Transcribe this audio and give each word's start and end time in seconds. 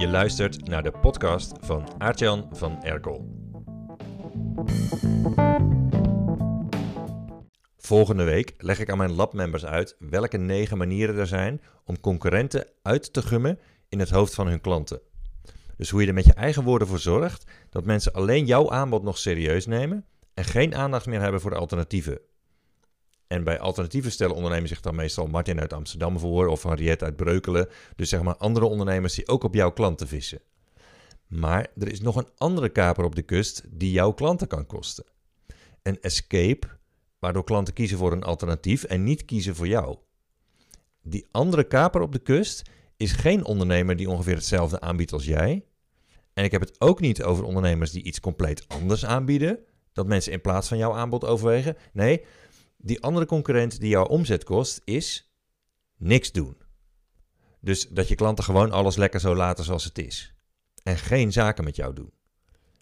Je 0.00 0.08
luistert 0.08 0.68
naar 0.68 0.82
de 0.82 0.90
podcast 0.90 1.52
van 1.60 1.88
Aartjan 1.98 2.48
van 2.52 2.82
Erkel. 2.82 3.28
Volgende 7.76 8.24
week 8.24 8.54
leg 8.58 8.78
ik 8.78 8.90
aan 8.90 8.98
mijn 8.98 9.12
labmembers 9.12 9.64
uit 9.64 9.96
welke 9.98 10.36
negen 10.36 10.78
manieren 10.78 11.16
er 11.16 11.26
zijn 11.26 11.60
om 11.84 12.00
concurrenten 12.00 12.66
uit 12.82 13.12
te 13.12 13.22
gummen 13.22 13.58
in 13.88 13.98
het 13.98 14.10
hoofd 14.10 14.34
van 14.34 14.46
hun 14.46 14.60
klanten. 14.60 15.00
Dus 15.76 15.90
hoe 15.90 16.00
je 16.00 16.06
er 16.06 16.14
met 16.14 16.24
je 16.24 16.34
eigen 16.34 16.64
woorden 16.64 16.88
voor 16.88 16.98
zorgt 16.98 17.50
dat 17.70 17.84
mensen 17.84 18.12
alleen 18.12 18.46
jouw 18.46 18.70
aanbod 18.70 19.02
nog 19.02 19.18
serieus 19.18 19.66
nemen 19.66 20.04
en 20.34 20.44
geen 20.44 20.74
aandacht 20.74 21.06
meer 21.06 21.20
hebben 21.20 21.40
voor 21.40 21.56
alternatieven. 21.56 22.20
En 23.30 23.44
bij 23.44 23.60
alternatieven 23.60 24.12
stellen 24.12 24.34
ondernemers 24.34 24.70
zich 24.70 24.80
dan 24.80 24.94
meestal 24.94 25.26
Martin 25.26 25.60
uit 25.60 25.72
Amsterdam 25.72 26.18
voor 26.18 26.46
of 26.46 26.62
Henriette 26.62 27.04
uit 27.04 27.16
Breukelen. 27.16 27.68
Dus 27.96 28.08
zeg 28.08 28.22
maar 28.22 28.36
andere 28.36 28.66
ondernemers 28.66 29.14
die 29.14 29.28
ook 29.28 29.44
op 29.44 29.54
jouw 29.54 29.70
klanten 29.70 30.08
vissen. 30.08 30.40
Maar 31.26 31.66
er 31.78 31.92
is 31.92 32.00
nog 32.00 32.16
een 32.16 32.28
andere 32.36 32.68
kaper 32.68 33.04
op 33.04 33.14
de 33.14 33.22
kust 33.22 33.62
die 33.68 33.92
jouw 33.92 34.12
klanten 34.12 34.46
kan 34.46 34.66
kosten. 34.66 35.04
Een 35.82 36.00
escape, 36.00 36.66
waardoor 37.18 37.44
klanten 37.44 37.74
kiezen 37.74 37.98
voor 37.98 38.12
een 38.12 38.22
alternatief 38.22 38.84
en 38.84 39.04
niet 39.04 39.24
kiezen 39.24 39.56
voor 39.56 39.68
jou. 39.68 39.96
Die 41.02 41.26
andere 41.30 41.64
kaper 41.64 42.00
op 42.00 42.12
de 42.12 42.18
kust 42.18 42.70
is 42.96 43.12
geen 43.12 43.44
ondernemer 43.44 43.96
die 43.96 44.10
ongeveer 44.10 44.34
hetzelfde 44.34 44.80
aanbiedt 44.80 45.12
als 45.12 45.24
jij. 45.24 45.64
En 46.34 46.44
ik 46.44 46.52
heb 46.52 46.60
het 46.60 46.80
ook 46.80 47.00
niet 47.00 47.22
over 47.22 47.44
ondernemers 47.44 47.90
die 47.90 48.02
iets 48.02 48.20
compleet 48.20 48.64
anders 48.68 49.04
aanbieden, 49.04 49.58
dat 49.92 50.06
mensen 50.06 50.32
in 50.32 50.40
plaats 50.40 50.68
van 50.68 50.78
jouw 50.78 50.94
aanbod 50.94 51.24
overwegen. 51.24 51.76
Nee, 51.92 52.24
die 52.82 53.02
andere 53.02 53.26
concurrent 53.26 53.80
die 53.80 53.88
jouw 53.88 54.04
omzet 54.04 54.44
kost, 54.44 54.80
is 54.84 55.32
niks 55.96 56.32
doen. 56.32 56.56
Dus 57.60 57.88
dat 57.88 58.08
je 58.08 58.14
klanten 58.14 58.44
gewoon 58.44 58.70
alles 58.70 58.96
lekker 58.96 59.20
zo 59.20 59.34
laten 59.34 59.64
zoals 59.64 59.84
het 59.84 59.98
is. 59.98 60.34
En 60.82 60.98
geen 60.98 61.32
zaken 61.32 61.64
met 61.64 61.76
jou 61.76 61.94
doen. 61.94 62.12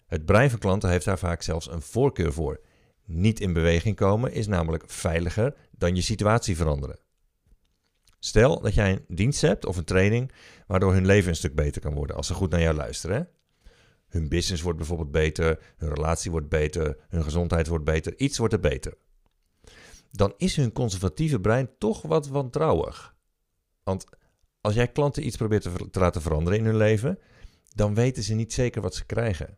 Het 0.05 0.25
brein 0.25 0.49
van 0.49 0.59
klanten 0.59 0.89
heeft 0.89 1.05
daar 1.05 1.19
vaak 1.19 1.41
zelfs 1.41 1.71
een 1.71 1.81
voorkeur 1.81 2.33
voor. 2.33 2.61
Niet 3.05 3.39
in 3.39 3.53
beweging 3.53 3.95
komen 3.95 4.33
is 4.33 4.47
namelijk 4.47 4.83
veiliger 4.87 5.55
dan 5.71 5.95
je 5.95 6.01
situatie 6.01 6.55
veranderen. 6.55 6.99
Stel 8.19 8.61
dat 8.61 8.73
jij 8.73 8.91
een 8.91 9.05
dienst 9.15 9.41
hebt 9.41 9.65
of 9.65 9.77
een 9.77 9.83
training 9.83 10.31
waardoor 10.67 10.93
hun 10.93 11.05
leven 11.05 11.29
een 11.29 11.35
stuk 11.35 11.55
beter 11.55 11.81
kan 11.81 11.93
worden 11.93 12.15
als 12.15 12.27
ze 12.27 12.33
goed 12.33 12.51
naar 12.51 12.61
jou 12.61 12.75
luisteren. 12.75 13.29
Hun 14.07 14.29
business 14.29 14.61
wordt 14.61 14.77
bijvoorbeeld 14.77 15.11
beter, 15.11 15.59
hun 15.77 15.93
relatie 15.93 16.31
wordt 16.31 16.49
beter, 16.49 16.97
hun 17.09 17.23
gezondheid 17.23 17.67
wordt 17.67 17.85
beter, 17.85 18.17
iets 18.17 18.37
wordt 18.37 18.53
er 18.53 18.59
beter 18.59 18.97
dan 20.11 20.33
is 20.37 20.55
hun 20.55 20.71
conservatieve 20.71 21.39
brein 21.39 21.69
toch 21.77 22.01
wat 22.01 22.27
wantrouwig. 22.27 23.15
Want 23.83 24.05
als 24.61 24.73
jij 24.73 24.87
klanten 24.87 25.25
iets 25.25 25.37
probeert 25.37 25.61
te, 25.91 25.99
laten 25.99 26.21
veranderen 26.21 26.59
in 26.59 26.65
hun 26.65 26.77
leven, 26.77 27.19
dan 27.75 27.93
weten 27.93 28.23
ze 28.23 28.33
niet 28.33 28.53
zeker 28.53 28.81
wat 28.81 28.95
ze 28.95 29.05
krijgen. 29.05 29.57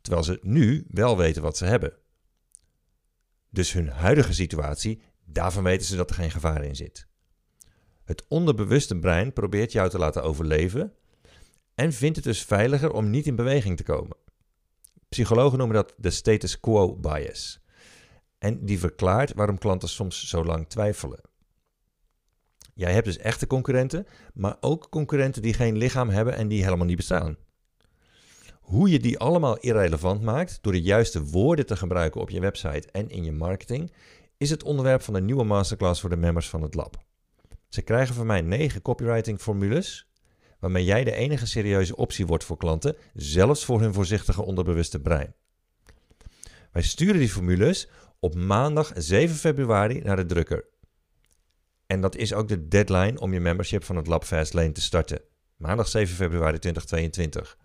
Terwijl 0.00 0.24
ze 0.24 0.38
nu 0.42 0.86
wel 0.88 1.16
weten 1.16 1.42
wat 1.42 1.56
ze 1.56 1.64
hebben. 1.64 1.96
Dus 3.50 3.72
hun 3.72 3.88
huidige 3.88 4.34
situatie, 4.34 5.02
daarvan 5.24 5.62
weten 5.62 5.86
ze 5.86 5.96
dat 5.96 6.10
er 6.10 6.16
geen 6.16 6.30
gevaar 6.30 6.64
in 6.64 6.76
zit. 6.76 7.08
Het 8.04 8.24
onderbewuste 8.28 8.98
brein 8.98 9.32
probeert 9.32 9.72
jou 9.72 9.90
te 9.90 9.98
laten 9.98 10.22
overleven 10.22 10.92
en 11.74 11.92
vindt 11.92 12.16
het 12.16 12.24
dus 12.24 12.42
veiliger 12.42 12.92
om 12.92 13.10
niet 13.10 13.26
in 13.26 13.36
beweging 13.36 13.76
te 13.76 13.82
komen. 13.82 14.16
Psychologen 15.08 15.58
noemen 15.58 15.76
dat 15.76 15.94
de 15.96 16.10
status 16.10 16.60
quo 16.60 16.96
bias. 16.96 17.60
En 18.46 18.64
die 18.64 18.78
verklaart 18.78 19.32
waarom 19.34 19.58
klanten 19.58 19.88
soms 19.88 20.28
zo 20.28 20.44
lang 20.44 20.68
twijfelen. 20.68 21.20
Jij 22.74 22.92
hebt 22.92 23.04
dus 23.04 23.18
echte 23.18 23.46
concurrenten, 23.46 24.06
maar 24.34 24.56
ook 24.60 24.88
concurrenten 24.90 25.42
die 25.42 25.54
geen 25.54 25.76
lichaam 25.76 26.08
hebben 26.08 26.36
en 26.36 26.48
die 26.48 26.64
helemaal 26.64 26.86
niet 26.86 26.96
bestaan. 26.96 27.36
Hoe 28.60 28.90
je 28.90 28.98
die 28.98 29.18
allemaal 29.18 29.58
irrelevant 29.58 30.22
maakt 30.22 30.58
door 30.60 30.72
de 30.72 30.82
juiste 30.82 31.24
woorden 31.24 31.66
te 31.66 31.76
gebruiken 31.76 32.20
op 32.20 32.30
je 32.30 32.40
website 32.40 32.88
en 32.92 33.10
in 33.10 33.24
je 33.24 33.32
marketing, 33.32 33.92
is 34.36 34.50
het 34.50 34.62
onderwerp 34.62 35.02
van 35.02 35.14
de 35.14 35.20
nieuwe 35.20 35.44
masterclass 35.44 36.00
voor 36.00 36.10
de 36.10 36.16
members 36.16 36.48
van 36.48 36.62
het 36.62 36.74
lab. 36.74 37.04
Ze 37.68 37.82
krijgen 37.82 38.14
van 38.14 38.26
mij 38.26 38.40
9 38.40 38.82
copywriting 38.82 39.40
formules, 39.40 40.10
waarmee 40.60 40.84
jij 40.84 41.04
de 41.04 41.12
enige 41.12 41.46
serieuze 41.46 41.96
optie 41.96 42.26
wordt 42.26 42.44
voor 42.44 42.56
klanten, 42.56 42.96
zelfs 43.14 43.64
voor 43.64 43.80
hun 43.80 43.94
voorzichtige 43.94 44.42
onderbewuste 44.42 45.00
brein. 45.00 45.34
Wij 46.76 46.84
sturen 46.84 47.18
die 47.18 47.28
formules 47.28 47.88
op 48.20 48.34
maandag 48.34 48.92
7 48.94 49.36
februari 49.36 50.00
naar 50.00 50.16
de 50.16 50.26
drukker. 50.26 50.64
En 51.86 52.00
dat 52.00 52.16
is 52.16 52.32
ook 52.32 52.48
de 52.48 52.68
deadline 52.68 53.20
om 53.20 53.32
je 53.32 53.40
membership 53.40 53.84
van 53.84 53.96
het 53.96 54.06
Lab 54.06 54.24
Fastlane 54.24 54.72
te 54.72 54.80
starten. 54.80 55.20
Maandag 55.56 55.88
7 55.88 56.16
februari 56.16 56.58
2022. 56.58 57.56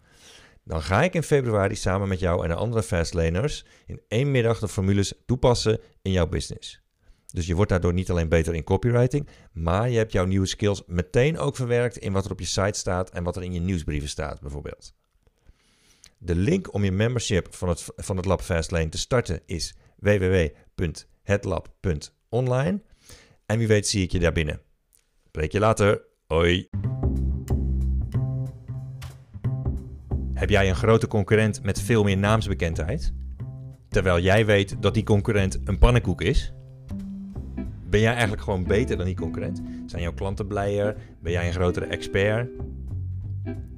Dan 0.63 0.81
ga 0.81 1.03
ik 1.03 1.13
in 1.13 1.23
februari 1.23 1.75
samen 1.75 2.07
met 2.07 2.19
jou 2.19 2.43
en 2.43 2.49
de 2.49 2.55
andere 2.55 2.83
Fastlaners 2.83 3.65
in 3.85 4.01
één 4.07 4.31
middag 4.31 4.59
de 4.59 4.67
formules 4.67 5.13
toepassen 5.25 5.79
in 6.01 6.11
jouw 6.11 6.27
business. 6.27 6.81
Dus 7.25 7.45
je 7.45 7.55
wordt 7.55 7.71
daardoor 7.71 7.93
niet 7.93 8.09
alleen 8.09 8.29
beter 8.29 8.55
in 8.55 8.63
copywriting, 8.63 9.27
maar 9.51 9.89
je 9.89 9.97
hebt 9.97 10.11
jouw 10.11 10.25
nieuwe 10.25 10.45
skills 10.45 10.83
meteen 10.87 11.37
ook 11.37 11.55
verwerkt 11.55 11.97
in 11.97 12.13
wat 12.13 12.25
er 12.25 12.31
op 12.31 12.39
je 12.39 12.45
site 12.45 12.79
staat 12.79 13.09
en 13.09 13.23
wat 13.23 13.35
er 13.35 13.43
in 13.43 13.53
je 13.53 13.59
nieuwsbrieven 13.59 14.09
staat, 14.09 14.41
bijvoorbeeld. 14.41 14.93
De 16.17 16.35
link 16.35 16.73
om 16.73 16.83
je 16.83 16.91
membership 16.91 17.55
van 17.55 17.69
het, 17.69 17.85
van 17.95 18.17
het 18.17 18.25
Lab 18.25 18.41
Fastlane 18.41 18.89
te 18.89 18.97
starten 18.97 19.41
is 19.45 19.75
www.hetlab.online. 20.01 22.81
En 23.45 23.57
wie 23.57 23.67
weet 23.67 23.87
zie 23.87 24.03
ik 24.03 24.11
je 24.11 24.19
daar 24.19 24.31
binnen. 24.31 24.61
Spreek 25.25 25.51
je 25.51 25.59
later. 25.59 26.01
Hoi. 26.27 26.69
Heb 30.33 30.49
jij 30.49 30.69
een 30.69 30.75
grote 30.75 31.07
concurrent 31.07 31.63
met 31.63 31.81
veel 31.81 32.03
meer 32.03 32.17
naamsbekendheid? 32.17 33.13
Terwijl 33.89 34.19
jij 34.19 34.45
weet 34.45 34.81
dat 34.81 34.93
die 34.93 35.03
concurrent 35.03 35.59
een 35.63 35.77
pannenkoek 35.77 36.21
is? 36.21 36.53
Ben 37.89 37.99
jij 37.99 38.11
eigenlijk 38.11 38.41
gewoon 38.41 38.63
beter 38.63 38.97
dan 38.97 39.05
die 39.05 39.15
concurrent? 39.15 39.61
Zijn 39.85 40.01
jouw 40.01 40.13
klanten 40.13 40.47
blijer? 40.47 40.95
Ben 41.19 41.31
jij 41.31 41.47
een 41.47 41.53
grotere 41.53 41.85
expert? 41.85 42.49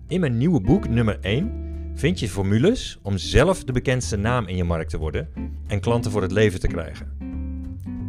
In 0.07 0.19
mijn 0.19 0.37
nieuwe 0.37 0.61
boek, 0.61 0.89
nummer 0.89 1.19
1, 1.21 1.62
vind 1.93 2.19
je 2.19 2.29
formules 2.29 2.99
om 3.01 3.17
zelf 3.17 3.63
de 3.63 3.71
bekendste 3.71 4.17
naam 4.17 4.47
in 4.47 4.55
je 4.55 4.63
markt 4.63 4.89
te 4.89 4.97
worden 4.97 5.29
en 5.67 5.79
klanten 5.79 6.11
voor 6.11 6.21
het 6.21 6.31
leven 6.31 6.59
te 6.59 6.67
krijgen. 6.67 7.11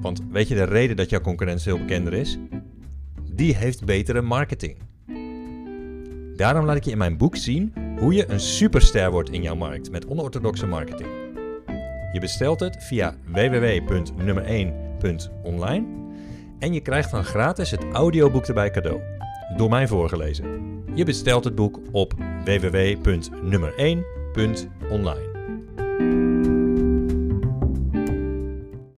Want 0.00 0.20
weet 0.30 0.48
je 0.48 0.54
de 0.54 0.64
reden 0.64 0.96
dat 0.96 1.10
jouw 1.10 1.20
concurrent 1.20 1.62
veel 1.62 1.78
bekender 1.78 2.12
is? 2.12 2.38
Die 3.32 3.56
heeft 3.56 3.84
betere 3.84 4.22
marketing. 4.22 4.76
Daarom 6.36 6.64
laat 6.64 6.76
ik 6.76 6.84
je 6.84 6.90
in 6.90 6.98
mijn 6.98 7.16
boek 7.16 7.36
zien 7.36 7.72
hoe 7.98 8.14
je 8.14 8.30
een 8.30 8.40
superster 8.40 9.10
wordt 9.10 9.30
in 9.30 9.42
jouw 9.42 9.54
markt 9.54 9.90
met 9.90 10.06
onorthodoxe 10.06 10.66
marketing. 10.66 11.08
Je 12.12 12.20
bestelt 12.20 12.60
het 12.60 12.84
via 12.84 13.16
www.nummer1.online 13.26 15.84
en 16.58 16.72
je 16.72 16.80
krijgt 16.80 17.10
dan 17.10 17.24
gratis 17.24 17.70
het 17.70 17.84
audioboek 17.92 18.44
erbij 18.44 18.70
cadeau. 18.70 19.13
Door 19.56 19.68
mij 19.68 19.88
voorgelezen. 19.88 20.82
Je 20.94 21.04
bestelt 21.04 21.44
het 21.44 21.54
boek 21.54 21.80
op 21.90 22.14
www.nummer1.online. 22.44 25.32